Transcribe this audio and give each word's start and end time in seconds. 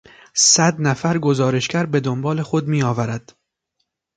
صد 0.33 0.81
نفر 0.81 1.17
گزارشگر 1.17 1.85
به 1.85 1.99
دنبال 1.99 2.41
خود 2.41 2.67
میآورد. 2.67 3.35